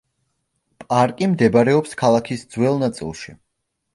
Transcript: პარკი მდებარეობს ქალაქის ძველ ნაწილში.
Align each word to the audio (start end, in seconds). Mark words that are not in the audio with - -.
პარკი 0.93 1.27
მდებარეობს 1.33 1.93
ქალაქის 2.03 2.47
ძველ 2.55 2.83
ნაწილში. 2.87 3.37